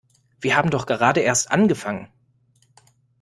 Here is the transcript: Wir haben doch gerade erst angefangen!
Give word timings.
Wir 0.39 0.57
haben 0.57 0.71
doch 0.71 0.87
gerade 0.87 1.19
erst 1.19 1.51
angefangen! 1.51 2.07